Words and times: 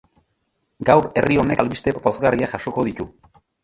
Gaur 0.91 1.07
herri 1.23 1.39
honek 1.43 1.63
albiste 1.67 1.97
pozgarriak 2.09 2.59
jasoko 2.61 2.91
ditu. 2.93 3.13